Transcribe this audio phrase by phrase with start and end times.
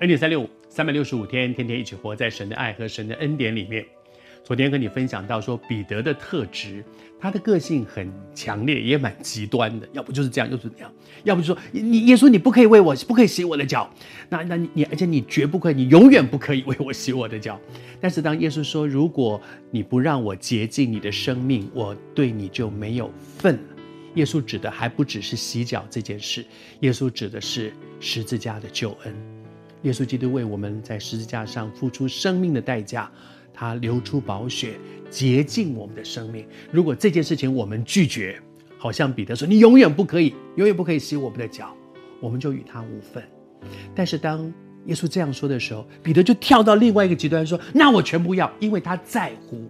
[0.00, 3.84] 恩典三六五，三百六十五天，天天一起活在神的爱和神的恩典里面。
[4.42, 6.82] 昨天跟你分享到说，彼得的特质，
[7.20, 9.86] 他的个性很强烈，也蛮极端的。
[9.92, 10.90] 要不就是这样，又是那样；
[11.22, 13.92] 要不就说你耶稣，你不可以为我，不可以洗我的脚。
[14.30, 17.60] 那那你你，而且你绝不可以，你永远不可以为我洗我的脚。
[18.00, 19.38] 但是当耶稣说，如果
[19.70, 23.76] 你不让我洁净你的生命，我对你就没有份了。
[24.14, 26.42] 耶稣指的还不只是洗脚这件事，
[26.80, 27.70] 耶稣指的是
[28.00, 29.39] 十字架的救恩。
[29.82, 33.10] 耶稣基督为我们在十字架上付出生命的代价，
[33.52, 34.74] 他流出宝血，
[35.08, 36.46] 洁净我们的生命。
[36.70, 38.40] 如果这件事情我们拒绝，
[38.76, 41.74] 好像彼得说：“你永远不可以，永远不可以洗我们的脚。”
[42.20, 43.22] 我们就与他无份。
[43.94, 44.52] 但是当
[44.84, 49.66] 耶稣这样说的时候，彼得就跳到另外一个极端说：“那我全部要，因为他在乎。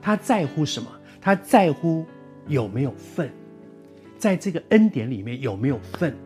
[0.00, 0.90] 他在乎什么？
[1.20, 2.06] 他在乎
[2.48, 3.30] 有没有份，
[4.16, 6.16] 在这个恩典里面有没有份。”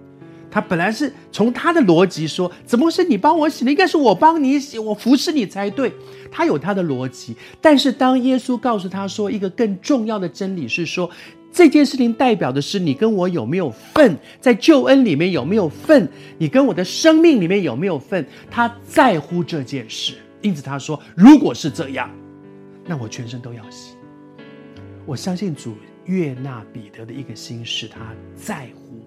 [0.51, 3.71] 他本来是从他的逻辑说，怎么是你帮我洗的？
[3.71, 5.93] 应该是我帮你洗，我服侍你才对。
[6.31, 11.11] 他有他的逻辑，但是当耶稣告诉他说，一个更重要的真理是说，
[11.51, 18.27] 这件事情代表的是你跟我有没有份，在救恩里面有没有份，你跟我的生命里面有没有份。
[18.51, 22.11] 他在乎这件事，因此他说，如果是这样，
[22.87, 23.95] 那我全身都要洗。
[25.07, 25.75] 我相信主
[26.05, 28.01] 悦纳彼得的一个心是他
[28.37, 28.98] 在乎。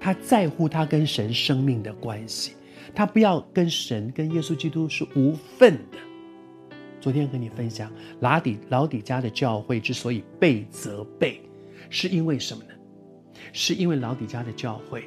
[0.00, 2.52] 他在乎他跟神生命的关系，
[2.94, 5.98] 他不要跟神、跟耶稣基督是无份的。
[7.00, 11.40] 昨天和你分享，老底老底家的教会之所以被责备，
[11.90, 12.70] 是因为什么呢？
[13.52, 15.04] 是因为老底家的教会，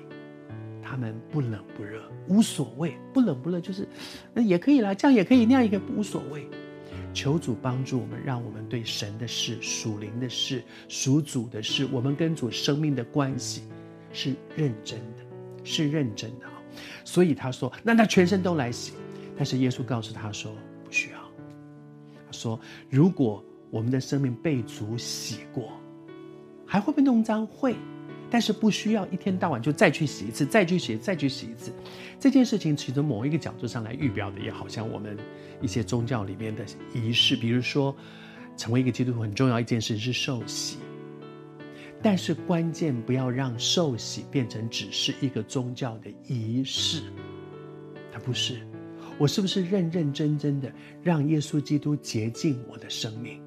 [0.81, 3.87] 他们不冷不热，无所谓，不冷不热就是，
[4.33, 6.47] 那也可以啦，这样也可以，那样也可以，无所谓。
[7.13, 13.63] 求主帮助我们，让我们对神的事、属灵的事、属主的事，我们跟主生命的关系。
[14.11, 15.25] 是认真的，
[15.63, 16.45] 是认真的。
[17.03, 18.93] 所以他说：“那他全身都来洗。”
[19.35, 20.51] 但是耶稣告诉他说
[20.85, 21.19] ：“不需要。”
[22.25, 22.59] 他说
[22.89, 25.71] ：“如果我们的生命被主洗过，
[26.65, 27.45] 还会被弄脏？
[27.47, 27.75] 会，
[28.29, 31.71] 但是不需要一天到晚就再去洗一次，再去洗，再去洗一次。
[32.19, 35.17] 这件事情，其实某一个角度上来预表的，也好像我们
[35.61, 36.63] 一些宗教里面的
[36.93, 37.95] 仪式，比如说，
[38.55, 40.77] 成为一个基督徒很重要一件事是受洗。”
[42.01, 47.01] 但是关键不要让受洗变成只是一个宗教的仪式，
[48.11, 48.59] 它不是。
[49.17, 50.71] 我是不是认认真真的
[51.01, 53.41] 让耶稣基督洁净我的生命，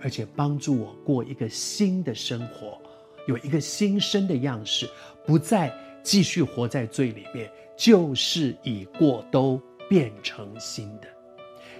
[0.00, 2.80] 而且帮助我过一个新的生活，
[3.26, 4.88] 有一个新生的样式，
[5.26, 5.72] 不再
[6.04, 11.17] 继续活在罪里面，旧事已过，都变成新的。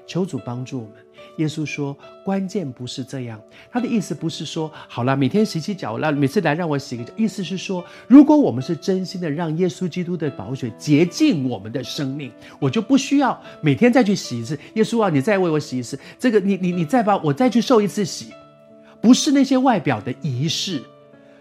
[0.08, 0.94] 求主帮助我们。
[1.36, 7.12] 耶稣说：“关键不是这样，他的意思不是说好了，每天洗洗脚，那每次来让我洗个脚。
[7.16, 14.58] 意思是说，如果我们是真心的让耶稣基督的宝血洁净我们的生命，我就不需要每天再去洗一次。
[14.74, 18.32] 耶稣啊，你再为我洗一次，这个你你你再把我再去受一次洗，
[19.00, 20.82] 不是那些外表的仪式。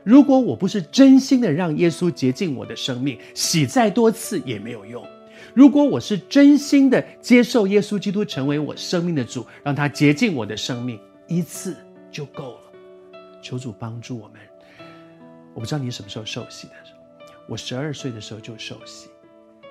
[0.03, 5.03] 如果我不是真心的让耶稣洁净我的生命，洗再多次也没有用。”
[5.53, 11.75] 如果我是真心的接受耶稣基督成为我生命的主，让他洁净我的生命，一次
[12.11, 12.59] 就够了。
[13.41, 14.39] 求主帮助我们。
[15.53, 16.73] 我不知道你什么时候受洗的，
[17.47, 19.09] 我十二岁的时候就受洗，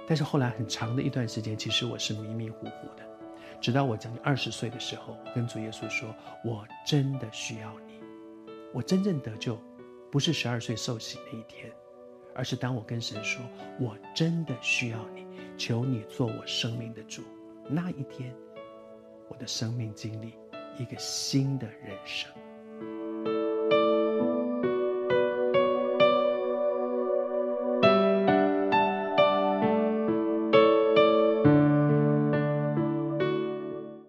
[0.07, 3.05] 但是后来很长的一段时间，其实我是迷迷糊糊的。
[3.61, 7.95] 直到我将近二十岁的时候，跟主耶稣说：“我真的需要你。”
[8.75, 9.59] 我真正得救，
[10.11, 11.73] 不是十二岁受洗那一天，
[12.37, 13.45] 而是当我跟神说
[13.81, 15.27] ：“我真的需要你。”
[15.59, 17.23] 求你做我生命的主，
[17.67, 18.31] 那一天，
[19.27, 20.35] 我的生命经历
[20.77, 22.31] 一个新的人生。